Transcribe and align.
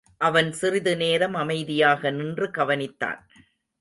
அவன் 0.21 0.51
சிறிது 0.51 0.93
நேரம் 0.95 1.33
அமைதியாக 1.33 2.11
நின்று 2.11 2.47
கவனித்தான். 2.57 3.21